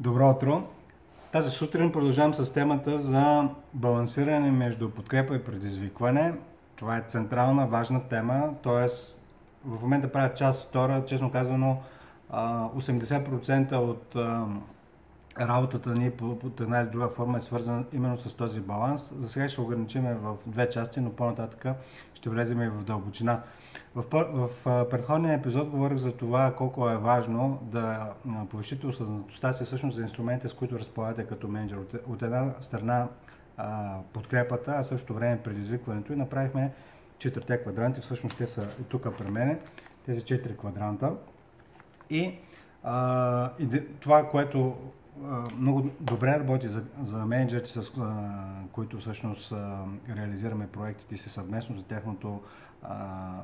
Добро 0.00 0.30
утро! 0.30 0.62
Тази 1.32 1.50
сутрин 1.50 1.92
продължавам 1.92 2.34
с 2.34 2.52
темата 2.52 2.98
за 2.98 3.48
балансиране 3.74 4.50
между 4.50 4.90
подкрепа 4.90 5.36
и 5.36 5.44
предизвикване. 5.44 6.34
Това 6.76 6.96
е 6.96 7.04
централна, 7.08 7.66
важна 7.66 8.08
тема, 8.08 8.54
т.е. 8.62 8.88
в 9.64 9.82
момента 9.82 10.12
правя 10.12 10.34
част 10.34 10.68
втора, 10.68 11.04
честно 11.06 11.32
казано, 11.32 11.76
80% 12.32 13.74
от 13.74 14.16
работата 15.40 15.90
ни 15.90 16.10
по, 16.10 16.38
по 16.38 16.62
една 16.62 16.80
или 16.80 16.88
друга 16.88 17.08
форма 17.08 17.38
е 17.38 17.40
свързана 17.40 17.84
именно 17.92 18.18
с 18.18 18.34
този 18.34 18.60
баланс. 18.60 19.14
За 19.16 19.28
сега 19.28 19.48
ще 19.48 19.60
ограничим 19.60 20.02
в 20.02 20.36
две 20.46 20.68
части, 20.68 21.00
но 21.00 21.12
по-нататък 21.12 21.66
ще 22.14 22.30
влезем 22.30 22.62
и 22.62 22.68
в 22.68 22.84
дълбочина. 22.84 23.42
В, 23.94 24.04
в 24.32 24.50
предходния 24.90 25.34
епизод 25.34 25.68
говорих 25.68 25.98
за 25.98 26.12
това 26.12 26.54
колко 26.54 26.90
е 26.90 26.96
важно 26.96 27.58
да 27.62 28.12
повишите 28.50 28.86
осъзнатостта 28.86 29.52
си 29.52 29.64
всъщност 29.64 29.96
за 29.96 30.02
инструментите, 30.02 30.48
с 30.48 30.54
които 30.54 30.78
разполагате 30.78 31.24
като 31.24 31.48
менеджер. 31.48 31.76
От, 31.76 31.94
от 32.06 32.22
една 32.22 32.54
страна 32.60 33.08
а, 33.56 33.96
подкрепата, 34.12 34.74
а 34.76 34.84
също 34.84 35.14
време 35.14 35.42
предизвикването 35.42 36.12
и 36.12 36.16
направихме 36.16 36.72
четирите 37.18 37.62
квадранти, 37.62 38.00
всъщност 38.00 38.38
те 38.38 38.46
са 38.46 38.66
тук 38.88 39.16
при 39.18 39.30
мене, 39.30 39.58
тези 40.06 40.22
четири 40.22 40.56
квадранта. 40.56 41.12
И, 42.10 42.34
а, 42.84 43.50
и 43.58 43.82
това, 44.00 44.28
което 44.28 44.76
много 45.56 45.90
добре 46.00 46.38
работи 46.38 46.68
за, 46.68 46.84
за 47.02 47.16
менеджерите, 47.16 47.70
с 47.70 47.92
а, 47.98 48.34
които 48.72 48.98
всъщност 48.98 49.52
а, 49.52 49.84
реализираме 50.16 50.66
проектите 50.66 51.16
си 51.16 51.30
съвместно 51.30 51.76
за 51.76 51.84
тяхното 51.84 52.40
а, 52.82 52.96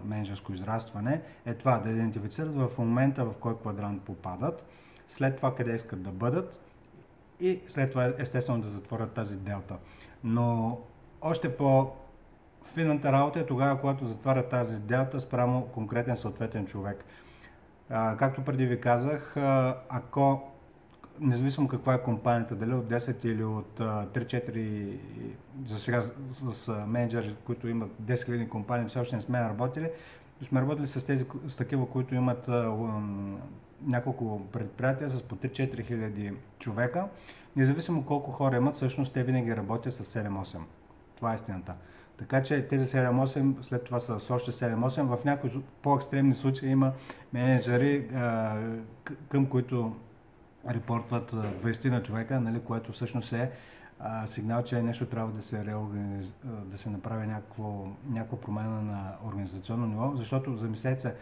менеджерско 0.04 0.52
израстване, 0.52 1.22
е 1.46 1.54
това 1.54 1.78
да 1.78 1.90
идентифицират 1.90 2.54
в 2.54 2.78
момента 2.78 3.24
в 3.24 3.32
кой 3.40 3.58
квадрант 3.58 4.02
попадат, 4.02 4.66
след 5.08 5.36
това 5.36 5.54
къде 5.54 5.74
искат 5.74 6.02
да 6.02 6.10
бъдат 6.10 6.60
и 7.40 7.60
след 7.68 7.90
това 7.90 8.12
естествено 8.18 8.60
да 8.60 8.68
затворят 8.68 9.12
тази 9.12 9.36
делта. 9.36 9.76
Но 10.24 10.78
още 11.22 11.56
по 11.56 11.92
финната 12.74 13.12
работа 13.12 13.40
е 13.40 13.46
тогава, 13.46 13.80
когато 13.80 14.06
затварят 14.06 14.50
тази 14.50 14.80
делта 14.80 15.20
спрямо 15.20 15.66
конкретен 15.66 16.16
съответен 16.16 16.66
човек. 16.66 17.04
А, 17.90 18.16
както 18.16 18.44
преди 18.44 18.66
ви 18.66 18.80
казах, 18.80 19.36
ако 19.88 20.51
независимо 21.20 21.68
каква 21.68 21.94
е 21.94 22.02
компанията, 22.02 22.54
дали 22.54 22.74
от 22.74 22.84
10 22.84 23.26
или 23.26 23.44
от 23.44 23.78
3-4, 23.78 24.98
за 25.66 25.78
сега 25.78 26.02
с, 26.02 26.12
с 26.54 26.84
менеджери, 26.86 27.36
които 27.44 27.68
имат 27.68 27.90
10 28.02 28.14
000 28.14 28.48
компании, 28.48 28.88
все 28.88 28.98
още 28.98 29.16
не 29.16 29.22
сме 29.22 29.40
работили, 29.40 29.90
сме 30.42 30.60
работили 30.60 30.86
с 30.86 31.06
тези, 31.06 31.26
с 31.48 31.56
такива, 31.56 31.88
които 31.88 32.14
имат 32.14 32.50
няколко 33.86 34.40
предприятия 34.52 35.10
с 35.10 35.22
по 35.22 35.36
3-4 35.36 35.86
хиляди 35.86 36.32
човека. 36.58 37.08
Независимо 37.56 38.04
колко 38.04 38.30
хора 38.30 38.56
имат, 38.56 38.74
всъщност 38.74 39.12
те 39.12 39.22
винаги 39.22 39.56
работят 39.56 39.94
с 39.94 40.18
7-8. 40.18 40.58
Това 41.16 41.32
е 41.32 41.34
истината. 41.34 41.74
Така 42.16 42.42
че 42.42 42.68
тези 42.68 42.86
7-8, 42.86 43.62
след 43.62 43.84
това 43.84 44.00
са 44.00 44.20
с 44.20 44.30
още 44.30 44.52
7-8. 44.52 45.16
В 45.16 45.24
някои 45.24 45.50
по-екстремни 45.82 46.34
случаи 46.34 46.70
има 46.70 46.92
менеджери, 47.32 48.08
към 49.28 49.46
които 49.46 49.96
репортват 50.68 51.32
20 51.32 51.90
на 51.90 52.02
човека, 52.02 52.40
нали, 52.40 52.60
което 52.60 52.92
всъщност 52.92 53.32
е 53.32 53.50
а, 54.00 54.26
сигнал, 54.26 54.62
че 54.62 54.82
нещо 54.82 55.06
трябва 55.06 55.32
да 55.32 55.42
се 55.42 55.64
реорганиз... 55.64 56.34
да 56.44 56.78
се 56.78 56.90
направи 56.90 57.26
някакво, 57.26 57.86
някаква 58.08 58.40
промена 58.40 58.82
на 58.82 59.12
организационно 59.26 59.86
ниво, 59.86 60.12
защото 60.16 60.56
замислете 60.56 61.00
се, 61.00 61.14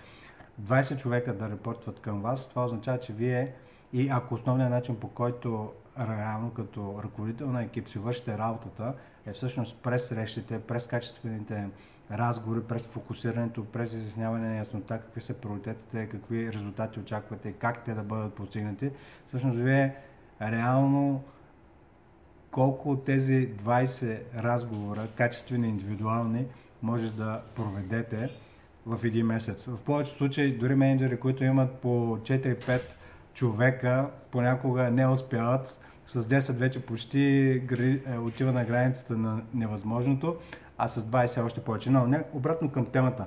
20 0.63 0.97
човека 0.97 1.37
да 1.37 1.51
репортват 1.51 2.01
към 2.01 2.23
вас, 2.23 2.49
това 2.49 2.65
означава, 2.65 3.01
че 3.01 3.13
вие 3.13 3.53
и 3.93 4.09
ако 4.09 4.35
основният 4.35 4.71
начин 4.71 5.01
по 5.01 5.09
който 5.09 5.73
реално 5.99 6.51
като 6.51 7.01
ръководител 7.05 7.51
на 7.51 7.63
екип 7.63 7.89
си 7.89 7.99
вършите 7.99 8.39
работата 8.39 8.95
е 9.27 9.33
всъщност 9.33 9.83
през 9.83 10.09
срещите, 10.09 10.61
през 10.61 10.87
качествените 10.87 11.69
разговори, 12.13 12.61
през 12.63 12.87
фокусирането, 12.87 13.65
през 13.65 13.93
изясняване 13.93 14.49
на 14.49 14.57
яснота, 14.57 14.99
какви 14.99 15.21
са 15.21 15.35
приоритетите, 15.35 16.07
какви 16.07 16.53
резултати 16.53 17.01
очаквате, 17.01 17.53
как 17.53 17.85
те 17.85 17.95
да 17.95 18.03
бъдат 18.03 18.35
постигнати. 18.35 18.91
Всъщност 19.29 19.59
вие 19.59 19.95
реално 20.43 21.23
колко 22.51 22.91
от 22.91 23.05
тези 23.05 23.49
20 23.49 24.19
разговора, 24.37 25.09
качествени, 25.17 25.69
индивидуални, 25.69 26.47
може 26.83 27.13
да 27.13 27.41
проведете 27.55 28.31
в 28.87 29.05
един 29.05 29.27
месец. 29.27 29.65
В 29.65 29.79
повечето 29.85 30.17
случаи, 30.17 30.59
дори 30.59 30.75
менеджери, 30.75 31.17
които 31.17 31.45
имат 31.45 31.79
по 31.79 32.19
4-5 32.19 32.81
човека, 33.35 34.07
понякога 34.31 34.91
не 34.91 35.07
успяват. 35.07 35.79
С 36.07 36.23
10 36.23 36.53
вече 36.53 36.87
почти 36.87 37.23
е, 38.07 38.19
отива 38.19 38.53
на 38.53 38.65
границата 38.65 39.17
на 39.17 39.43
невъзможното 39.55 40.37
а 40.81 40.89
с 40.89 41.03
20 41.03 41.45
още 41.45 41.61
повече. 41.61 41.91
Но 41.91 42.07
не, 42.07 42.23
обратно 42.33 42.71
към 42.71 42.87
темата. 42.87 43.25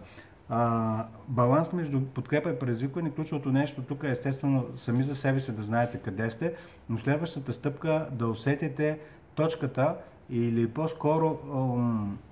А, 0.49 1.05
баланс 1.27 1.73
между 1.73 2.01
подкрепа 2.01 2.49
и 2.49 2.59
предизвикване, 2.59 3.11
ключовото 3.11 3.51
нещо 3.51 3.81
тук 3.81 4.03
е 4.03 4.09
естествено 4.09 4.65
сами 4.75 5.03
за 5.03 5.15
себе 5.15 5.39
си 5.39 5.55
да 5.55 5.61
знаете 5.61 5.97
къде 5.97 6.31
сте, 6.31 6.53
но 6.89 6.99
следващата 6.99 7.53
стъпка 7.53 8.07
да 8.11 8.27
усетите 8.27 8.99
точката 9.35 9.95
или 10.29 10.69
по-скоро 10.69 11.39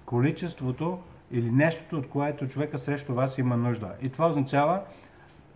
количеството 0.06 1.00
или 1.32 1.52
нещото, 1.52 1.98
от 1.98 2.10
което 2.10 2.48
човека 2.48 2.80
срещу 2.80 3.14
вас 3.14 3.38
има 3.38 3.58
нужда. 3.58 3.92
И 4.02 4.10
това 4.10 4.28
означава, 4.28 4.82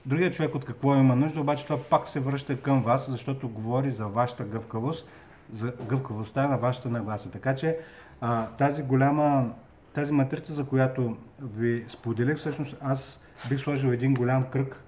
другия 0.06 0.32
човек 0.32 0.56
от 0.56 0.66
какво 0.66 0.96
има 0.96 1.16
нужда, 1.16 1.42
обаче 1.42 1.64
това 1.64 1.84
пак 1.90 2.08
се 2.08 2.20
връща 2.20 2.62
към 2.62 2.82
вас, 2.82 3.12
защото 3.12 3.50
говори 3.50 3.92
за 3.92 4.08
вашата 4.08 4.44
гъвкавост, 4.44 5.10
за 5.52 5.74
гъвкавостта 5.88 6.48
на 6.48 6.58
вашата 6.58 6.90
нагласа. 6.90 7.32
Така 7.32 7.56
че 7.56 7.80
а, 8.22 8.48
тази 8.48 8.84
голяма, 8.84 9.54
тази 9.94 10.12
матрица, 10.12 10.54
за 10.54 10.66
която 10.66 11.18
ви 11.42 11.86
споделих, 11.88 12.38
всъщност 12.38 12.78
аз 12.82 13.22
бих 13.50 13.60
сложил 13.60 13.90
един 13.90 14.14
голям 14.14 14.50
кръг 14.50 14.84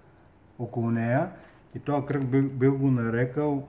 около 0.60 0.92
нея 0.92 1.32
и 1.76 1.80
този 1.80 2.06
кръг 2.06 2.26
бил, 2.26 2.44
бил 2.50 2.78
го 2.78 2.92
нарекал 2.92 3.68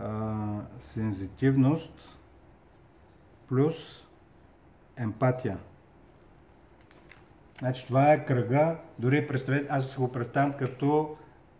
а, 0.00 0.34
сензитивност 0.78 2.18
плюс 3.48 4.04
емпатия. 4.96 5.58
Значи 7.58 7.86
това 7.86 8.12
е 8.12 8.24
кръга, 8.24 8.76
дори 8.98 9.28
представете, 9.28 9.66
аз 9.70 9.86
се 9.86 9.96
го 9.96 10.12
представям 10.12 10.52
като 10.52 11.16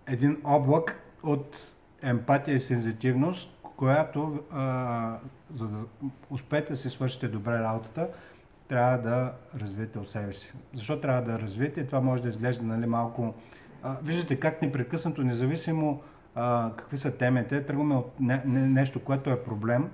един 0.07 0.41
облак 0.45 1.01
от 1.23 1.75
емпатия 2.03 2.55
и 2.55 2.61
сензитивност, 2.61 3.56
която, 3.77 4.39
а, 4.53 5.17
за 5.51 5.69
да 5.69 5.85
успеете 6.31 6.73
да 6.73 6.77
си 6.77 6.91
свършите 6.91 7.29
добре 7.29 7.59
работата, 7.59 8.09
трябва 8.69 8.99
да 8.99 9.33
развиете 9.61 9.99
от 9.99 10.11
себе 10.11 10.33
си. 10.33 10.53
Защо 10.75 11.01
трябва 11.01 11.23
да 11.23 11.39
развиете? 11.39 11.87
Това 11.87 12.01
може 12.01 12.23
да 12.23 12.29
изглежда 12.29 12.65
нали, 12.65 12.87
малко... 12.87 13.35
А, 13.83 13.97
виждате 14.03 14.41
как 14.41 14.63
непрекъснато, 14.63 15.23
независимо 15.23 16.03
а, 16.35 16.73
какви 16.77 16.99
са 16.99 17.17
темите, 17.17 17.67
тръгваме 17.67 17.97
от 17.97 18.21
не, 18.21 18.43
не, 18.45 18.67
нещо, 18.67 19.05
което 19.05 19.31
е 19.31 19.43
проблем 19.43 19.91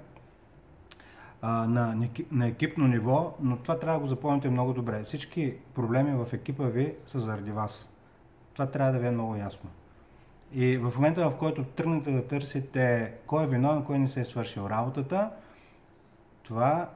а, 1.43 1.67
на, 1.69 2.09
на 2.33 2.47
екипно 2.47 2.87
ниво, 2.87 3.35
но 3.41 3.57
това 3.57 3.79
трябва 3.79 3.99
да 3.99 4.03
го 4.03 4.09
запомните 4.09 4.51
много 4.51 4.73
добре. 4.73 5.03
Всички 5.03 5.55
проблеми 5.75 6.25
в 6.25 6.33
екипа 6.33 6.65
ви 6.65 6.95
са 7.07 7.21
заради 7.21 7.51
вас. 7.51 7.89
Това 8.53 8.67
трябва 8.67 8.93
да 8.93 8.99
ви 8.99 9.07
е 9.07 9.11
много 9.11 9.37
ясно. 9.37 9.71
И 10.55 10.77
в 10.77 10.93
момента, 10.97 11.31
в 11.31 11.37
който 11.39 11.65
тръгнете 11.65 12.13
да 12.13 12.27
търсите 12.27 13.13
кой 13.27 13.45
е 13.45 13.47
виновен, 13.47 13.85
кой 13.85 13.99
не 13.99 14.09
се 14.09 14.21
е 14.21 14.25
свършил 14.25 14.67
работата, 14.71 15.31
това, 16.43 16.91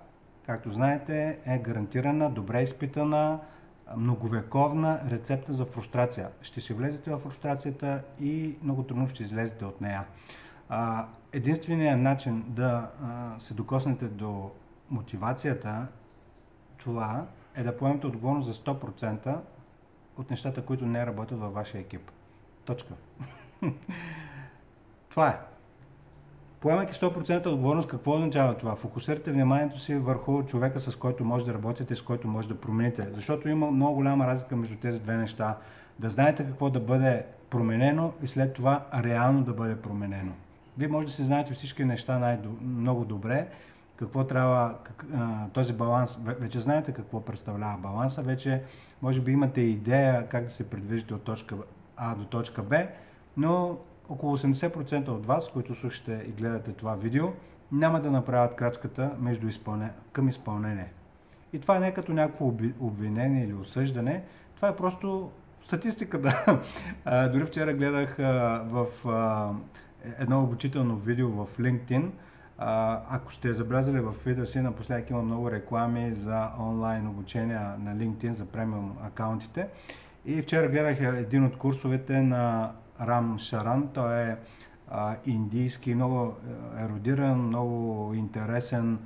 както 0.46 0.70
знаете, 0.70 1.38
е 1.46 1.58
гарантирана, 1.58 2.30
добре 2.30 2.62
изпитана, 2.62 3.40
многовековна 3.96 5.00
рецепта 5.10 5.52
за 5.52 5.64
фрустрация. 5.64 6.28
Ще 6.42 6.60
си 6.60 6.72
влезете 6.72 7.10
в 7.10 7.18
фрустрацията 7.18 8.02
и 8.20 8.54
много 8.62 8.82
трудно 8.82 9.08
ще 9.08 9.22
излезете 9.22 9.64
от 9.64 9.80
нея. 9.80 10.04
единственият 11.32 12.00
начин 12.00 12.44
да 12.48 12.90
се 13.38 13.54
докоснете 13.54 14.04
до 14.04 14.50
мотивацията, 14.90 15.86
това 16.76 17.26
е 17.54 17.62
да 17.62 17.76
поемете 17.76 18.06
отговорност 18.06 18.46
за 18.46 18.54
100% 18.54 19.38
от 20.16 20.30
нещата, 20.30 20.64
които 20.64 20.86
не 20.86 21.06
работят 21.06 21.38
във 21.38 21.54
вашия 21.54 21.80
екип. 21.80 22.10
Точка. 22.64 22.94
това 25.10 25.28
е. 25.28 25.38
Поемайки 26.60 26.92
100% 26.92 27.46
отговорност, 27.46 27.88
какво 27.88 28.14
означава 28.14 28.56
това? 28.56 28.76
Фокусирате 28.76 29.32
вниманието 29.32 29.78
си 29.78 29.94
върху 29.94 30.42
човека, 30.42 30.80
с 30.80 30.96
който 30.96 31.24
може 31.24 31.44
да 31.44 31.54
работите 31.54 31.96
с 31.96 32.02
който 32.02 32.28
може 32.28 32.48
да 32.48 32.60
промените. 32.60 33.08
Защото 33.14 33.48
има 33.48 33.70
много 33.70 33.94
голяма 33.94 34.26
разлика 34.26 34.56
между 34.56 34.76
тези 34.76 35.00
две 35.00 35.16
неща. 35.16 35.56
Да 35.98 36.08
знаете 36.08 36.44
какво 36.44 36.70
да 36.70 36.80
бъде 36.80 37.24
променено 37.50 38.12
и 38.22 38.26
след 38.26 38.52
това 38.52 38.84
реално 38.94 39.42
да 39.42 39.52
бъде 39.52 39.76
променено. 39.76 40.32
Вие 40.78 40.88
може 40.88 41.06
да 41.06 41.12
си 41.12 41.22
знаете 41.22 41.54
всички 41.54 41.84
неща 41.84 42.18
най- 42.18 42.38
много 42.62 43.04
добре, 43.04 43.48
какво 43.96 44.24
трябва, 44.24 44.74
как, 44.82 45.06
а, 45.14 45.48
този 45.48 45.72
баланс, 45.72 46.18
вече 46.24 46.60
знаете 46.60 46.92
какво 46.92 47.24
представлява 47.24 47.78
баланса, 47.78 48.22
вече 48.22 48.62
може 49.02 49.20
би 49.20 49.32
имате 49.32 49.60
идея 49.60 50.28
как 50.28 50.44
да 50.44 50.50
се 50.50 50.70
придвижите 50.70 51.14
от 51.14 51.22
точка 51.22 51.56
А 51.96 52.14
до 52.14 52.24
точка 52.24 52.62
Б, 52.62 52.86
но 53.36 53.78
около 54.08 54.38
80% 54.38 55.08
от 55.08 55.26
вас, 55.26 55.48
които 55.48 55.74
слушате 55.74 56.24
и 56.28 56.32
гледате 56.32 56.72
това 56.72 56.94
видео, 56.94 57.26
няма 57.72 58.00
да 58.00 58.10
направят 58.10 58.54
крачката 58.54 59.10
между 59.18 59.48
изпълне... 59.48 59.90
към 60.12 60.28
изпълнение. 60.28 60.92
И 61.52 61.58
това 61.58 61.78
не 61.78 61.88
е 61.88 61.94
като 61.94 62.12
някакво 62.12 62.52
обвинение 62.80 63.44
или 63.44 63.54
осъждане, 63.54 64.22
това 64.56 64.68
е 64.68 64.76
просто 64.76 65.30
статистиката. 65.62 66.60
Дори 67.32 67.44
вчера 67.44 67.74
гледах 67.74 68.16
в 68.66 68.86
едно 70.18 70.42
обучително 70.42 70.96
видео 70.96 71.28
в 71.28 71.58
LinkedIn. 71.58 72.10
Ако 73.08 73.32
сте 73.32 73.52
забелязали 73.52 74.00
в 74.00 74.14
видео 74.24 74.46
си, 74.46 74.60
напоследък 74.60 75.10
има 75.10 75.22
много 75.22 75.50
реклами 75.50 76.14
за 76.14 76.48
онлайн 76.60 77.08
обучение 77.08 77.56
на 77.56 77.96
LinkedIn 77.96 78.32
за 78.32 78.44
премиум 78.44 78.96
акаунтите. 79.02 79.68
И 80.24 80.42
вчера 80.42 80.68
гледах 80.68 81.00
един 81.00 81.44
от 81.44 81.58
курсовете 81.58 82.20
на 82.20 82.72
Рам 83.00 83.38
Шаран. 83.38 83.88
Той 83.94 84.22
е 84.22 84.36
а, 84.88 85.16
индийски, 85.26 85.94
много 85.94 86.34
еродиран, 86.78 87.38
много 87.38 88.12
интересен 88.14 88.98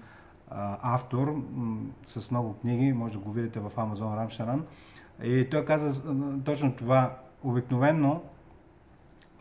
а, 0.50 0.94
автор 0.94 1.42
м- 1.52 1.80
с 2.06 2.30
много 2.30 2.58
книги. 2.58 2.92
Може 2.92 3.12
да 3.12 3.18
го 3.18 3.32
видите 3.32 3.60
в 3.60 3.70
Amazon 3.76 4.16
Рам 4.16 4.30
Шаран. 4.30 4.64
И 5.22 5.48
той 5.50 5.64
каза 5.64 6.02
точно 6.44 6.76
това. 6.76 7.16
Обикновенно 7.42 8.22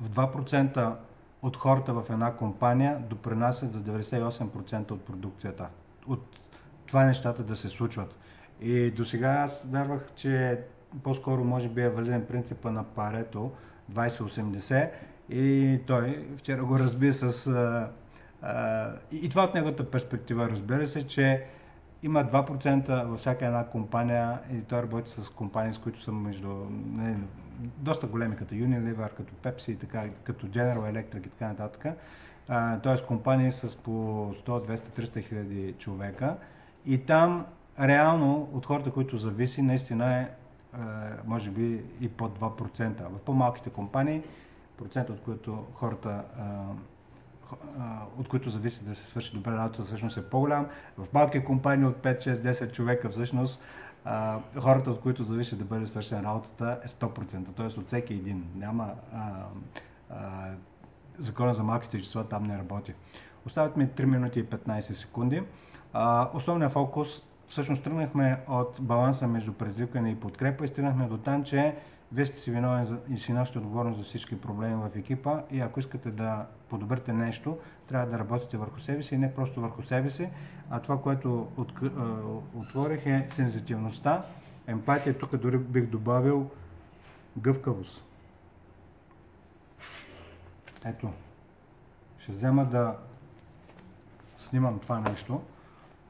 в 0.02 0.10
2% 0.10 0.96
от 1.42 1.58
хората 1.58 1.94
в 1.94 2.10
една 2.10 2.34
компания 2.34 3.00
допринасят 3.10 3.72
за 3.72 3.80
98% 3.80 4.92
от 4.92 5.02
продукцията. 5.02 5.68
От 6.08 6.40
това 6.86 7.04
нещата 7.04 7.44
да 7.44 7.56
се 7.56 7.70
случват. 7.70 8.16
И 8.62 8.92
до 8.92 9.06
сега 9.06 9.30
аз 9.30 9.66
вярвах, 9.72 10.08
че 10.16 10.60
по-скоро 11.04 11.44
може 11.44 11.70
би 11.70 11.82
е 11.82 11.90
валиден 11.90 12.26
принципа 12.26 12.72
на 12.72 12.84
Парето 12.84 13.52
2080 13.94 14.90
и 15.30 15.80
той 15.88 16.28
вчера 16.38 16.64
го 16.64 16.80
разби 16.80 17.14
с... 17.14 17.48
А, 17.48 17.90
а, 18.42 18.92
и 19.12 19.30
това 19.30 19.44
от 19.44 19.54
неговата 19.54 19.92
перспектива, 19.92 20.50
разбира 20.50 20.88
се, 20.88 21.08
че 21.08 21.46
има 22.04 22.26
2% 22.26 23.06
във 23.06 23.20
всяка 23.20 23.46
една 23.46 23.66
компания 23.66 24.40
и 24.54 24.62
той 24.62 24.82
работи 24.82 25.12
с 25.12 25.30
компании, 25.30 25.74
с 25.74 25.78
които 25.78 26.02
са 26.02 26.12
между 26.12 26.50
не, 26.96 27.18
доста 27.78 28.08
големи, 28.08 28.36
като 28.36 28.56
Unilever, 28.56 29.10
като 29.14 29.34
Pepsi, 29.34 29.80
така, 29.80 30.04
като 30.24 30.48
General 30.48 30.78
Electric 30.78 31.28
и 31.28 31.30
така 31.30 31.48
нататък. 31.48 31.98
Т.е. 32.84 33.06
компании 33.06 33.52
с 33.52 33.76
по 33.76 33.92
100, 33.92 34.42
200, 34.46 34.78
300 34.78 35.28
хиляди 35.28 35.74
човека. 35.78 36.36
И 36.86 36.98
там 36.98 37.46
реално 37.80 38.50
от 38.54 38.66
хората, 38.66 38.92
които 38.92 39.18
зависи, 39.18 39.62
наистина 39.62 40.16
е 40.16 40.30
може 41.26 41.50
би 41.50 41.84
и 42.02 42.10
под 42.10 42.40
2%. 42.40 43.10
В 43.10 43.20
по-малките 43.20 43.70
компании, 43.70 44.24
процент 44.78 45.10
от 45.10 45.22
които 45.22 45.66
хората 45.74 46.24
от 48.18 48.28
които 48.28 48.50
зависи 48.50 48.84
да 48.84 48.96
се 48.96 49.06
свърши 49.06 49.34
добре 49.34 49.52
работа, 49.52 49.84
всъщност 49.84 50.18
е 50.18 50.30
по-голям. 50.30 50.68
В 50.98 51.14
малки 51.14 51.44
компании 51.44 51.86
от 51.86 51.98
5, 51.98 52.18
6, 52.18 52.34
10 52.34 52.72
човека 52.72 53.10
всъщност 53.10 53.62
хората, 54.60 54.92
от 54.92 55.02
които 55.02 55.24
зависи 55.24 55.58
да 55.58 55.66
бъде 55.66 55.88
свършена 55.88 56.24
работата 56.24 56.80
е 56.84 56.88
100%, 56.88 57.56
т.е. 57.56 57.66
от 57.66 57.88
всеки 57.88 58.14
един. 58.14 58.46
Няма 58.56 58.92
а, 59.14 59.46
а, 60.10 60.50
закона 61.18 61.54
за 61.54 61.64
малките 61.64 62.02
числа 62.02 62.24
там 62.24 62.44
не 62.44 62.58
работи. 62.58 62.94
Остават 63.46 63.78
ми 63.78 63.88
3 63.88 64.06
минути 64.06 64.40
и 64.40 64.46
15 64.46 64.82
секунди. 64.82 65.44
А, 65.94 66.30
основният 66.34 66.72
фокус, 66.72 67.22
всъщност 67.50 67.84
тръгнахме 67.84 68.40
от 68.48 68.78
баланса 68.82 69.28
между 69.28 69.54
предизвикане 69.54 70.12
и 70.12 70.20
подкрепа 70.20 70.66
и 70.66 70.68
стигнахме 70.68 71.08
до 71.08 71.18
там, 71.18 71.44
че 71.44 71.76
вие 72.12 72.26
сте 72.26 72.38
си 72.38 72.52
виновен 72.52 72.86
за, 72.86 72.98
и 73.10 73.20
си 73.20 73.34
носите 73.34 73.58
отговорност 73.58 73.98
за 73.98 74.04
всички 74.04 74.42
проблеми 74.42 74.76
в 74.76 74.98
екипа 74.98 75.42
и 75.52 75.60
ако 75.60 75.80
искате 75.80 76.12
да 76.12 76.46
подобрите 76.70 77.14
нещо, 77.14 77.58
трябва 77.88 78.08
да 78.08 78.20
работите 78.20 78.58
върху 78.58 78.80
себе 78.80 79.04
си 79.04 79.16
и 79.16 79.18
не 79.18 79.36
просто 79.36 79.62
върху 79.62 79.84
себе 79.84 80.10
си, 80.10 80.30
а 80.70 80.80
това, 80.80 81.02
което 81.02 81.48
от, 81.58 81.74
отворих 82.56 83.06
е 83.06 83.28
сензитивността, 83.30 84.26
емпатия, 84.68 85.18
тук 85.18 85.38
дори 85.38 85.58
бих 85.58 85.86
добавил 85.86 86.50
гъвкавост. 87.38 88.04
Ето, 90.86 91.12
ще 92.20 92.32
взема 92.32 92.66
да 92.66 92.98
снимам 94.38 94.80
това 94.80 95.00
нещо 95.00 95.42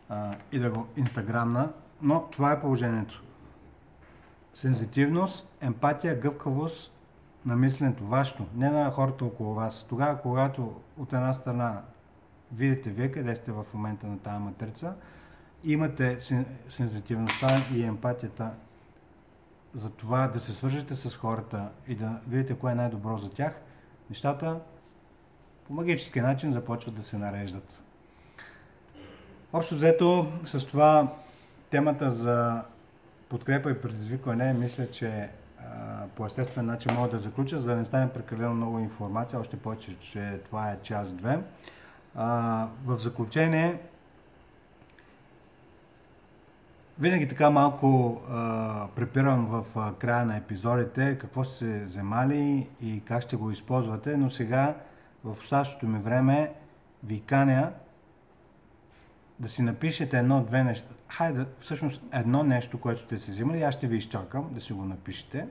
а, 0.09 0.35
и 0.51 0.59
да 0.59 0.71
го 0.71 0.87
инстаграмна, 0.97 1.71
но 2.01 2.27
това 2.31 2.51
е 2.51 2.61
положението 2.61 3.23
сензитивност, 4.53 5.57
емпатия, 5.61 6.19
гъвкавост 6.19 6.93
на 7.45 7.55
мисленето, 7.55 8.05
вашето, 8.05 8.45
не 8.55 8.69
на 8.69 8.91
хората 8.91 9.25
около 9.25 9.53
вас. 9.53 9.85
Тогава, 9.89 10.21
когато 10.21 10.81
от 10.97 11.13
една 11.13 11.33
страна 11.33 11.81
видите 12.53 12.89
вие 12.89 13.11
къде 13.11 13.35
сте 13.35 13.51
в 13.51 13.65
момента 13.73 14.07
на 14.07 14.19
тази 14.19 14.43
матрица, 14.43 14.93
имате 15.63 16.19
сензитивността 16.69 17.47
и 17.73 17.83
емпатията 17.83 18.51
за 19.73 19.89
това 19.89 20.27
да 20.27 20.39
се 20.39 20.53
свържете 20.53 20.95
с 20.95 21.15
хората 21.15 21.69
и 21.87 21.95
да 21.95 22.19
видите 22.27 22.55
кое 22.55 22.71
е 22.71 22.75
най-добро 22.75 23.17
за 23.17 23.31
тях, 23.31 23.61
нещата 24.09 24.59
по 25.67 25.73
магически 25.73 26.21
начин 26.21 26.53
започват 26.53 26.95
да 26.95 27.03
се 27.03 27.17
нареждат. 27.17 27.83
Общо 29.53 29.75
взето 29.75 30.27
с 30.45 30.65
това 30.65 31.13
темата 31.69 32.11
за 32.11 32.61
подкрепа 33.29 33.71
и 33.71 33.81
предизвикване, 33.81 34.53
мисля, 34.53 34.87
че 34.87 35.29
по 36.15 36.25
естествен 36.25 36.65
начин 36.65 36.93
мога 36.95 37.09
да 37.09 37.19
заключа, 37.19 37.59
за 37.59 37.69
да 37.69 37.75
не 37.75 37.85
стане 37.85 38.09
прекалено 38.09 38.53
много 38.53 38.79
информация, 38.79 39.39
още 39.39 39.57
повече, 39.57 39.99
че 39.99 40.39
това 40.45 40.71
е 40.71 40.79
час 40.81 41.07
2. 41.07 41.39
А, 42.15 42.67
в 42.85 42.97
заключение, 42.97 43.79
винаги 46.99 47.27
така 47.27 47.49
малко 47.49 48.21
а, 48.29 48.87
препирам 48.95 49.45
в 49.45 49.65
а, 49.75 49.93
края 49.93 50.25
на 50.25 50.37
епизодите 50.37 51.17
какво 51.17 51.43
сте 51.43 51.79
вземали 51.79 52.69
и 52.81 53.01
как 53.05 53.21
ще 53.21 53.35
го 53.35 53.51
използвате, 53.51 54.17
но 54.17 54.29
сега 54.29 54.75
в 55.23 55.31
оставащото 55.31 55.87
ми 55.87 55.99
време 55.99 56.53
ви 57.03 57.21
каня 57.21 57.71
да 59.39 59.49
си 59.49 59.61
напишете 59.61 60.17
едно-две 60.17 60.63
неща. 60.63 60.95
Хайде, 61.07 61.45
всъщност 61.59 62.03
едно 62.13 62.43
нещо, 62.43 62.79
което 62.79 63.01
сте 63.01 63.17
си 63.17 63.31
взимали, 63.31 63.63
аз 63.63 63.75
ще 63.75 63.87
ви 63.87 63.97
изчакам 63.97 64.49
да 64.53 64.61
си 64.61 64.73
го 64.73 64.85
напишете. 64.85 65.47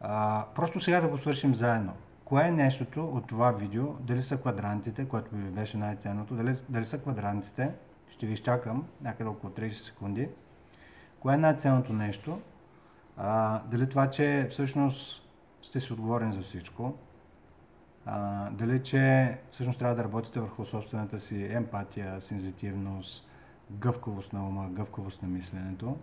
А, 0.00 0.44
просто 0.54 0.80
сега 0.80 1.00
да 1.00 1.08
го 1.08 1.18
свършим 1.18 1.54
заедно. 1.54 1.92
Кое 2.24 2.44
е 2.44 2.50
нещото 2.50 3.04
от 3.04 3.26
това 3.26 3.52
видео? 3.52 3.86
Дали 4.00 4.22
са 4.22 4.36
квадрантите, 4.36 5.04
което 5.04 5.34
ви 5.34 5.50
беше 5.50 5.76
най-ценното? 5.76 6.34
Дали, 6.34 6.54
дали 6.68 6.84
са 6.84 6.98
квадрантите? 6.98 7.70
Ще 8.08 8.26
ви 8.26 8.32
изчакам 8.32 8.86
някъде 9.00 9.30
около 9.30 9.52
30 9.52 9.72
секунди. 9.72 10.28
Кое 11.20 11.34
е 11.34 11.36
най-ценното 11.36 11.92
нещо? 11.92 12.40
А, 13.16 13.62
дали 13.70 13.88
това, 13.88 14.10
че 14.10 14.46
всъщност 14.50 15.28
сте 15.62 15.80
си 15.80 15.92
отговорен 15.92 16.32
за 16.32 16.42
всичко? 16.42 16.94
А, 18.06 18.50
дали, 18.50 18.82
че 18.82 19.38
всъщност 19.50 19.78
трябва 19.78 19.94
да 19.94 20.04
работите 20.04 20.40
върху 20.40 20.64
собствената 20.64 21.20
си 21.20 21.48
емпатия, 21.50 22.20
сензитивност, 22.20 23.28
гъвкавост 23.70 24.32
на 24.32 24.46
ума, 24.46 24.68
гъвкавост 24.70 25.22
на 25.22 25.28
мисленето. 25.28 25.96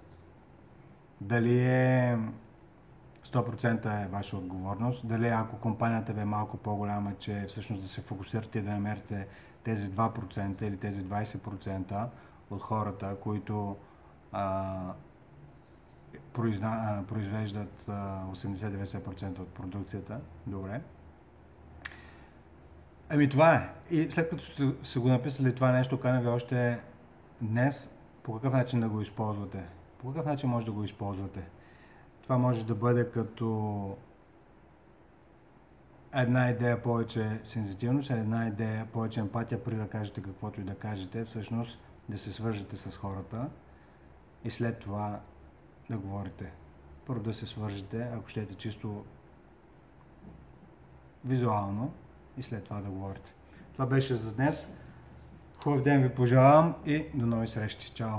Дали 1.22 1.60
е 1.60 2.18
100% 3.26 4.04
е 4.04 4.08
ваша 4.08 4.38
отговорност. 4.38 5.08
Дали 5.08 5.28
ако 5.28 5.58
компанията 5.58 6.14
ви 6.14 6.22
е 6.22 6.26
малко 6.26 6.58
по-голяма, 6.58 7.14
че 7.20 7.46
всъщност 7.48 7.82
да 7.82 7.88
се 7.88 8.02
фокусирате 8.02 8.60
и 8.60 8.62
да 8.62 8.72
намерите 8.72 9.28
тези 9.64 9.92
2% 9.92 10.62
или 10.62 10.78
тези 10.78 11.04
20% 11.04 12.08
от 12.50 12.62
хората, 12.62 13.16
които 13.22 13.78
а, 14.32 14.94
произна, 16.34 16.70
а, 16.70 17.04
произвеждат 17.08 17.84
80-90% 17.88 19.40
от 19.40 19.48
продукцията. 19.48 20.20
Добре. 20.48 20.82
Ами 23.10 23.30
това 23.30 23.56
е. 23.56 23.70
И 23.96 24.12
след 24.12 24.30
като 24.30 24.44
сте 24.84 25.00
го 25.00 25.08
написали 25.08 25.56
това 25.56 25.72
нещо, 25.72 26.00
каня 26.00 26.22
ви 26.22 26.28
още 26.28 26.80
днес 27.42 27.90
по 28.24 28.34
какъв 28.34 28.54
начин 28.54 28.80
да 28.80 28.90
го 28.90 29.02
използвате. 29.02 29.64
По 29.98 30.08
какъв 30.08 30.26
начин 30.26 30.50
може 30.50 30.66
да 30.66 30.72
го 30.72 30.84
използвате. 30.84 31.44
Това 32.24 32.38
може 32.38 32.66
да 32.66 32.76
бъде 32.76 33.12
като 33.12 33.98
една 36.16 36.50
идея 36.50 36.84
повече 36.84 37.40
сензитивност, 37.44 38.10
една 38.10 38.48
идея 38.48 38.86
повече 38.86 39.20
емпатия 39.20 39.64
при 39.64 39.76
да 39.76 39.88
кажете 39.88 40.22
каквото 40.22 40.62
и 40.62 40.64
да 40.64 40.76
кажете, 40.76 41.26
всъщност 41.26 41.80
да 42.10 42.18
се 42.18 42.32
свържете 42.32 42.78
с 42.78 42.98
хората 42.98 43.50
и 44.44 44.52
след 44.52 44.80
това 44.80 45.20
да 45.90 45.98
говорите. 45.98 46.52
Първо 47.06 47.24
да 47.24 47.34
се 47.34 47.46
свържете, 47.46 48.08
ако 48.14 48.30
щете 48.30 48.56
чисто 48.56 49.06
визуално, 51.26 51.94
и 52.40 52.44
след 52.44 52.64
това 52.64 52.82
да 52.82 52.90
говорите. 52.90 53.34
Това 53.74 53.86
беше 53.86 54.16
за 54.16 54.32
днес. 54.32 54.68
Хубав 55.64 55.84
ден 55.84 56.02
ви 56.02 56.10
пожелавам 56.10 56.76
и 56.86 57.06
до 57.14 57.26
нови 57.26 57.48
срещи. 57.48 57.92
Чао! 57.94 58.08